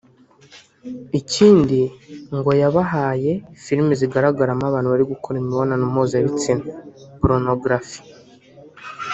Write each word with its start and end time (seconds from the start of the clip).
Ikindi 1.19 1.79
ngo 2.35 2.51
yabahaye 2.61 3.31
film 3.63 3.87
zigaragaramo 3.99 4.63
abantu 4.67 4.87
bari 4.93 5.05
gukora 5.13 5.35
imibonano 5.39 5.83
mpuzabitsina 5.91 6.69
(pornography) 7.19 7.99